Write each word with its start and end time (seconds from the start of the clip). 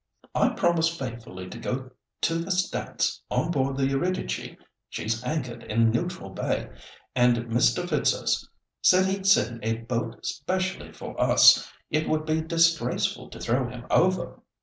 I 0.33 0.49
promised 0.49 0.97
faithfully 0.97 1.47
to 1.47 1.59
go 1.59 1.91
to 2.21 2.33
this 2.39 2.67
dance 2.67 3.21
on 3.29 3.51
board 3.51 3.77
the 3.77 3.85
Eurydice; 3.85 4.55
she's 4.89 5.23
anchored 5.23 5.61
in 5.65 5.91
Neutral 5.91 6.31
Bay, 6.31 6.71
and 7.15 7.37
Mr. 7.45 7.87
Fitzurse 7.87 8.49
said 8.81 9.05
he'd 9.05 9.27
send 9.27 9.63
a 9.63 9.77
boat 9.81 10.25
specially 10.25 10.91
for 10.91 11.21
us. 11.21 11.71
It 11.91 12.09
would 12.09 12.25
be 12.25 12.41
disgraceful 12.41 13.29
to 13.29 13.39
throw 13.39 13.69
him 13.69 13.85
over." 13.91 14.41